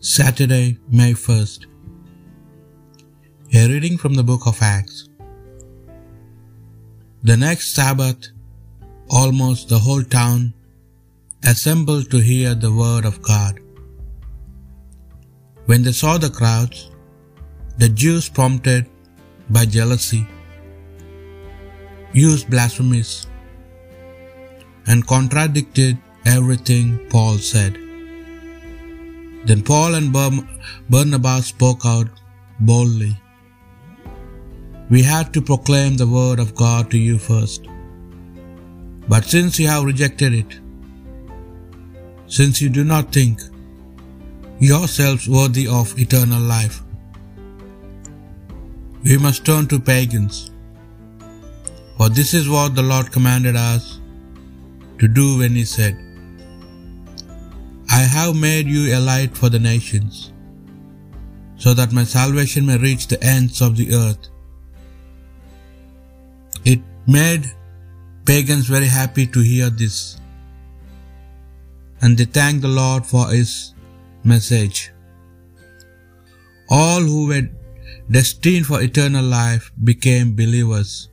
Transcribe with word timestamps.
Saturday, 0.00 0.78
May 0.90 1.12
1st. 1.12 1.64
A 3.54 3.66
reading 3.66 3.96
from 3.96 4.12
the 4.12 4.22
book 4.22 4.46
of 4.46 4.60
Acts. 4.60 5.08
The 7.22 7.36
next 7.36 7.74
Sabbath, 7.74 8.28
almost 9.08 9.70
the 9.70 9.78
whole 9.78 10.02
town 10.02 10.52
assembled 11.44 12.10
to 12.10 12.18
hear 12.18 12.54
the 12.54 12.70
word 12.70 13.06
of 13.06 13.22
God. 13.22 13.58
When 15.64 15.82
they 15.82 15.92
saw 15.92 16.18
the 16.18 16.28
crowds, 16.28 16.90
the 17.78 17.88
Jews, 17.88 18.28
prompted 18.28 18.90
by 19.48 19.64
jealousy, 19.64 20.26
used 22.12 22.50
blasphemies 22.50 23.26
and 24.86 25.06
contradicted 25.06 25.96
everything 26.26 26.98
Paul 27.08 27.38
said. 27.38 27.85
Then 29.48 29.62
Paul 29.62 29.94
and 29.94 30.12
Barnabas 30.90 31.46
spoke 31.46 31.86
out 31.86 32.08
boldly. 32.58 33.16
We 34.90 35.02
had 35.02 35.32
to 35.34 35.42
proclaim 35.50 35.96
the 35.96 36.06
word 36.06 36.40
of 36.40 36.54
God 36.54 36.90
to 36.90 36.98
you 36.98 37.18
first. 37.18 37.68
But 39.08 39.24
since 39.24 39.58
you 39.60 39.68
have 39.68 39.84
rejected 39.84 40.32
it, 40.34 40.58
since 42.26 42.60
you 42.60 42.68
do 42.68 42.82
not 42.82 43.12
think 43.12 43.40
yourselves 44.58 45.28
worthy 45.28 45.68
of 45.68 45.96
eternal 45.96 46.40
life, 46.40 46.82
we 49.04 49.16
must 49.16 49.44
turn 49.44 49.68
to 49.68 49.78
pagans. 49.78 50.50
For 51.96 52.08
this 52.08 52.34
is 52.34 52.48
what 52.48 52.74
the 52.74 52.82
Lord 52.82 53.12
commanded 53.12 53.54
us 53.54 54.00
to 54.98 55.06
do 55.06 55.38
when 55.38 55.54
He 55.54 55.64
said, 55.64 56.05
I 57.96 58.00
have 58.00 58.36
made 58.36 58.66
you 58.66 58.82
a 58.94 59.00
light 59.00 59.36
for 59.40 59.48
the 59.52 59.60
nations, 59.66 60.32
so 61.64 61.72
that 61.78 61.94
my 61.98 62.04
salvation 62.04 62.66
may 62.70 62.76
reach 62.76 63.06
the 63.06 63.20
ends 63.34 63.62
of 63.66 63.76
the 63.78 63.86
earth. 64.00 64.28
It 66.72 66.82
made 67.06 67.46
pagans 68.26 68.66
very 68.74 68.90
happy 68.98 69.26
to 69.36 69.40
hear 69.40 69.70
this, 69.70 70.20
and 72.02 72.18
they 72.18 72.28
thanked 72.38 72.62
the 72.68 72.74
Lord 72.82 73.06
for 73.06 73.24
his 73.30 73.72
message. 74.24 74.92
All 76.68 77.00
who 77.00 77.26
were 77.28 77.48
destined 78.10 78.66
for 78.66 78.82
eternal 78.82 79.24
life 79.24 79.70
became 79.90 80.38
believers. 80.44 81.08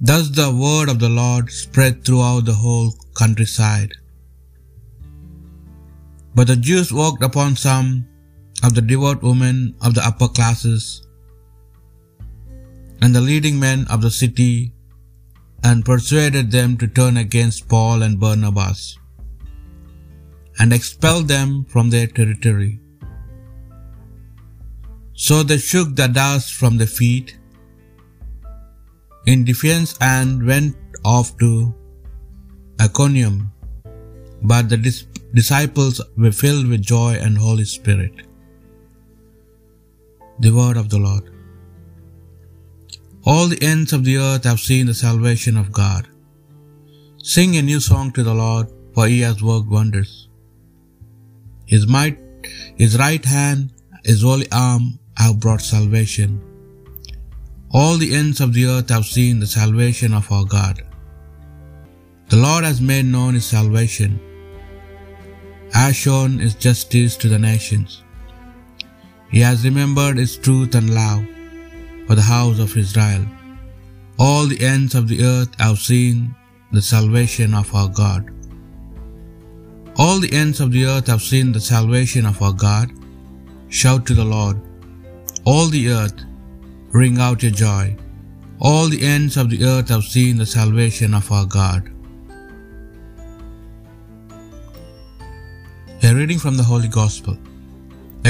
Thus 0.00 0.30
the 0.30 0.52
word 0.66 0.88
of 0.88 0.98
the 1.04 1.16
Lord 1.24 1.52
spread 1.64 2.04
throughout 2.04 2.46
the 2.46 2.62
whole 2.64 2.90
countryside. 3.22 3.94
But 6.34 6.48
the 6.48 6.56
Jews 6.56 6.92
worked 6.92 7.22
upon 7.22 7.56
some 7.56 8.06
of 8.62 8.74
the 8.74 8.82
devout 8.82 9.22
women 9.22 9.76
of 9.80 9.94
the 9.94 10.04
upper 10.04 10.28
classes 10.28 11.06
and 13.00 13.14
the 13.14 13.20
leading 13.20 13.60
men 13.60 13.86
of 13.90 14.02
the 14.02 14.10
city 14.10 14.72
and 15.62 15.84
persuaded 15.84 16.50
them 16.50 16.76
to 16.78 16.86
turn 16.86 17.16
against 17.16 17.68
Paul 17.68 18.02
and 18.02 18.18
Barnabas 18.18 18.98
and 20.58 20.72
expel 20.72 21.22
them 21.22 21.64
from 21.64 21.90
their 21.90 22.06
territory. 22.06 22.80
So 25.14 25.42
they 25.42 25.58
shook 25.58 25.94
the 25.94 26.08
dust 26.08 26.54
from 26.54 26.76
their 26.76 26.86
feet 26.86 27.38
in 29.26 29.44
defiance 29.44 29.96
and 30.00 30.44
went 30.44 30.76
off 31.04 31.36
to 31.38 31.74
Iconium, 32.80 33.52
but 34.42 34.68
the 34.68 34.76
dis- 34.76 35.06
disciples 35.34 36.00
were 36.16 36.30
filled 36.30 36.66
with 36.68 36.90
joy 36.94 37.12
and 37.24 37.36
Holy 37.36 37.64
Spirit. 37.64 38.14
The 40.38 40.52
word 40.58 40.76
of 40.76 40.88
the 40.90 40.98
Lord. 40.98 41.30
All 43.26 43.46
the 43.48 43.62
ends 43.62 43.92
of 43.92 44.04
the 44.04 44.16
earth 44.18 44.44
have 44.44 44.60
seen 44.60 44.86
the 44.86 44.94
salvation 44.94 45.56
of 45.56 45.72
God. 45.72 46.08
Sing 47.34 47.56
a 47.56 47.62
new 47.62 47.80
song 47.80 48.12
to 48.12 48.22
the 48.22 48.34
Lord, 48.34 48.66
for 48.94 49.06
he 49.06 49.20
has 49.20 49.42
worked 49.42 49.68
wonders. 49.68 50.28
His 51.66 51.86
might, 51.86 52.18
his 52.76 52.98
right 52.98 53.24
hand, 53.24 53.72
his 54.04 54.22
holy 54.22 54.48
arm 54.52 54.98
have 55.16 55.40
brought 55.40 55.62
salvation. 55.62 56.32
All 57.70 57.96
the 57.96 58.14
ends 58.14 58.40
of 58.40 58.52
the 58.52 58.66
earth 58.66 58.90
have 58.90 59.06
seen 59.06 59.40
the 59.40 59.46
salvation 59.46 60.12
of 60.14 60.30
our 60.30 60.44
God. 60.44 60.82
The 62.28 62.36
Lord 62.36 62.64
has 62.64 62.80
made 62.80 63.06
known 63.06 63.34
his 63.34 63.46
salvation, 63.46 64.20
has 65.72 65.96
shown 65.96 66.38
his 66.38 66.54
justice 66.54 67.16
to 67.16 67.28
the 67.28 67.38
nations. 67.38 68.02
He 69.30 69.40
has 69.40 69.64
remembered 69.64 70.18
his 70.18 70.36
truth 70.36 70.74
and 70.74 70.94
love 70.94 71.24
for 72.06 72.14
the 72.14 72.22
house 72.22 72.58
of 72.58 72.76
Israel. 72.76 73.24
All 74.18 74.46
the 74.46 74.64
ends 74.64 74.94
of 74.94 75.08
the 75.08 75.24
earth 75.24 75.58
have 75.58 75.78
seen 75.78 76.34
the 76.70 76.82
salvation 76.82 77.54
of 77.54 77.74
our 77.74 77.88
God. 77.88 78.30
All 79.96 80.18
the 80.20 80.32
ends 80.32 80.60
of 80.60 80.72
the 80.72 80.84
earth 80.86 81.06
have 81.06 81.22
seen 81.22 81.52
the 81.52 81.60
salvation 81.60 82.26
of 82.26 82.42
our 82.42 82.52
God. 82.52 82.92
Shout 83.68 84.06
to 84.06 84.14
the 84.14 84.24
Lord. 84.24 84.60
All 85.44 85.66
the 85.66 85.90
earth, 85.90 86.24
ring 86.90 87.18
out 87.18 87.42
your 87.42 87.52
joy. 87.52 87.96
All 88.60 88.88
the 88.88 89.02
ends 89.02 89.36
of 89.36 89.50
the 89.50 89.64
earth 89.64 89.88
have 89.88 90.04
seen 90.04 90.36
the 90.36 90.46
salvation 90.46 91.14
of 91.14 91.30
our 91.30 91.46
God. 91.46 91.93
Reading 96.16 96.40
from 96.42 96.56
the 96.58 96.66
Holy 96.70 96.90
Gospel 96.96 97.36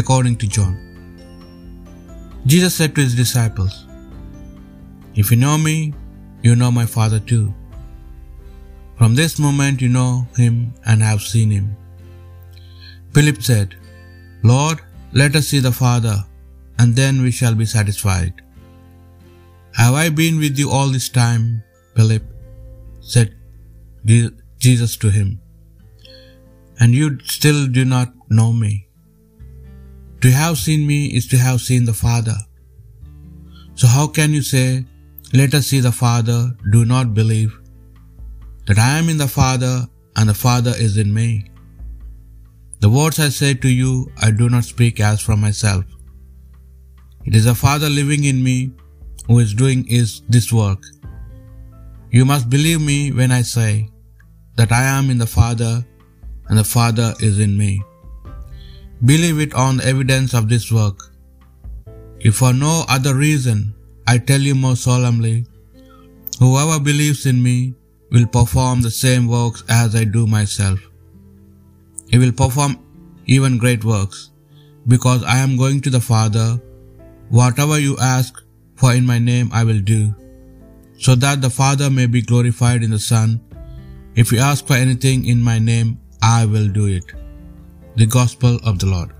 according 0.01 0.37
to 0.43 0.47
John. 0.57 0.75
Jesus 2.53 2.75
said 2.79 2.95
to 2.95 3.03
his 3.07 3.15
disciples, 3.15 3.75
If 5.23 5.31
you 5.31 5.37
know 5.43 5.57
me, 5.59 5.93
you 6.47 6.55
know 6.61 6.71
my 6.79 6.87
Father 6.95 7.21
too. 7.33 7.53
From 8.97 9.15
this 9.15 9.35
moment 9.47 9.83
you 9.85 9.91
know 9.99 10.27
him 10.39 10.73
and 10.87 11.03
have 11.09 11.21
seen 11.33 11.51
him. 11.51 11.67
Philip 13.13 13.43
said, 13.51 13.77
Lord, 14.53 14.81
let 15.13 15.37
us 15.37 15.49
see 15.49 15.63
the 15.69 15.77
Father, 15.85 16.17
and 16.79 16.97
then 17.01 17.23
we 17.27 17.33
shall 17.41 17.55
be 17.63 17.67
satisfied. 17.77 18.35
Have 19.83 19.95
I 20.05 20.09
been 20.23 20.39
with 20.45 20.59
you 20.59 20.71
all 20.71 20.89
this 20.89 21.11
time, 21.23 21.63
Philip? 21.97 22.25
said 23.15 23.35
Jesus 24.67 24.97
to 25.05 25.11
him, 25.19 25.41
and 26.81 26.95
you 26.95 27.19
still 27.25 27.67
do 27.67 27.85
not 27.85 28.13
know 28.29 28.53
me. 28.53 28.89
To 30.23 30.31
have 30.31 30.59
seen 30.59 30.87
me 30.87 31.07
is 31.07 31.27
to 31.29 31.37
have 31.37 31.61
seen 31.61 31.85
the 31.85 31.93
Father. 31.93 32.37
So 33.75 33.87
how 33.87 34.07
can 34.07 34.33
you 34.33 34.43
say, 34.43 34.87
Let 35.33 35.55
us 35.55 35.67
see 35.67 35.81
the 35.81 35.93
Father, 35.93 36.51
do 36.71 36.85
not 36.85 37.13
believe 37.13 37.53
that 38.67 38.79
I 38.79 38.99
am 38.99 39.09
in 39.09 39.19
the 39.19 39.29
Father 39.29 39.87
and 40.17 40.29
the 40.29 40.35
Father 40.35 40.73
is 40.77 40.97
in 40.97 41.13
me? 41.13 41.51
The 42.81 42.89
words 42.89 43.19
I 43.19 43.31
say 43.31 43.55
to 43.55 43.69
you, 43.69 44.11
I 44.21 44.31
do 44.31 44.49
not 44.49 44.65
speak 44.65 45.01
as 45.01 45.21
from 45.21 45.41
myself. 45.41 45.85
It 47.25 47.35
is 47.35 47.47
the 47.47 47.55
Father 47.55 47.89
living 47.89 48.25
in 48.25 48.43
me 48.43 48.71
who 49.27 49.39
is 49.39 49.55
doing 49.55 49.87
is 49.89 50.23
this 50.29 50.53
work. 50.53 50.83
You 52.11 52.25
must 52.25 52.49
believe 52.49 52.81
me 52.81 53.11
when 53.11 53.33
I 53.33 53.43
say 53.43 53.89
that 54.57 54.71
I 54.71 54.85
am 54.85 55.11
in 55.11 55.19
the 55.19 55.27
Father 55.27 55.85
and 56.49 56.59
the 56.59 56.65
Father 56.65 57.15
is 57.21 57.39
in 57.39 57.57
me. 57.57 57.83
Believe 59.05 59.41
it 59.41 59.55
on 59.55 59.79
the 59.79 59.87
evidence 59.87 60.35
of 60.35 60.49
this 60.49 60.71
work. 60.73 61.11
If 62.21 62.37
for 62.37 62.53
no 62.53 62.85
other 62.89 63.15
reason, 63.15 63.75
I 64.07 64.19
tell 64.19 64.41
you 64.41 64.55
more 64.55 64.77
solemnly, 64.77 65.47
whoever 66.39 66.81
believes 66.81 67.27
in 67.27 67.43
me 67.43 67.75
will 68.11 68.27
perform 68.27 68.83
the 68.83 68.91
same 68.91 69.27
works 69.27 69.65
as 69.69 69.95
I 69.95 70.05
do 70.05 70.27
myself. 70.27 70.81
He 72.09 72.19
will 72.19 72.33
perform 72.33 72.79
even 73.27 73.59
great 73.59 73.85
works, 73.85 74.31
because 74.87 75.25
I 75.25 75.39
am 75.39 75.57
going 75.57 75.81
to 75.83 75.91
the 75.91 76.01
Father. 76.01 76.61
Whatever 77.31 77.79
you 77.79 77.97
ask 77.99 78.43
for 78.77 78.95
in 78.95 79.07
my 79.07 79.19
name 79.19 79.51
I 79.53 79.65
will 79.65 79.81
do, 79.81 80.15
so 80.99 81.15
that 81.17 81.41
the 81.41 81.51
Father 81.51 81.91
may 81.91 82.07
be 82.07 82.23
glorified 82.23 82.83
in 82.83 82.91
the 82.91 82.99
Son. 82.99 83.41
If 84.15 84.31
you 84.31 84.39
ask 84.39 84.67
for 84.67 84.75
anything 84.75 85.25
in 85.27 85.43
my 85.43 85.59
name, 85.59 85.99
I 86.27 86.47
will 86.47 86.69
do 86.69 86.87
it. 86.87 87.05
The 87.97 88.07
Gospel 88.07 88.59
of 88.65 88.79
the 88.79 88.87
Lord. 88.87 89.11